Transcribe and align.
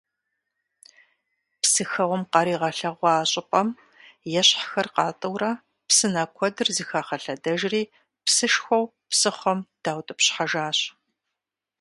Псыхэуэм 1.61 2.21
къаригъэлъэгъуа 2.31 3.15
щӀыпӀэм 3.31 3.69
ещхьхэр 4.39 4.87
къатӀыурэ 4.95 5.51
псынэ 5.87 6.23
куэдыр 6.35 6.67
зыхагъэлъэдэжри 6.75 7.81
псышхуэу 8.25 8.85
псыхъуэм 9.09 9.59
даутӀыпщхьэжащ. 9.83 10.79